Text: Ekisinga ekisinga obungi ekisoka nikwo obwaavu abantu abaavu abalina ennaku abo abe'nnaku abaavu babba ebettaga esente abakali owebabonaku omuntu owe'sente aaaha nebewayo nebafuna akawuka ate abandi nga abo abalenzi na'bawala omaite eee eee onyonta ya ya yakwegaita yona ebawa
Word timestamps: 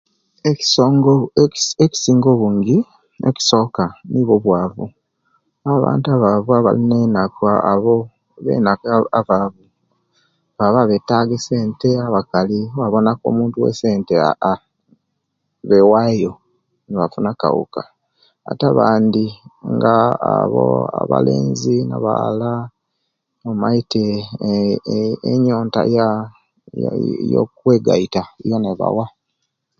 Ekisinga 0.49 1.11
ekisinga 1.83 2.27
obungi 2.35 2.77
ekisoka 3.29 3.85
nikwo 4.11 4.33
obwaavu 4.37 4.85
abantu 5.73 6.07
abaavu 6.11 6.49
abalina 6.53 6.95
ennaku 7.05 7.41
abo 7.71 7.95
abe'nnaku 8.37 8.85
abaavu 9.19 9.63
babba 10.57 10.79
ebettaga 10.83 11.33
esente 11.39 11.89
abakali 12.07 12.59
owebabonaku 12.67 13.23
omuntu 13.31 13.55
owe'sente 13.57 14.13
aaaha 14.19 14.53
nebewayo 15.59 16.31
nebafuna 16.87 17.29
akawuka 17.33 17.81
ate 18.49 18.63
abandi 18.71 19.25
nga 19.73 19.95
abo 20.33 20.63
abalenzi 21.01 21.75
na'bawala 21.89 22.51
omaite 23.49 24.05
eee 24.45 24.75
eee 24.93 25.15
onyonta 25.33 25.81
ya 25.95 26.07
ya 26.81 26.91
yakwegaita 27.33 28.23
yona 28.49 28.67
ebawa 28.73 29.05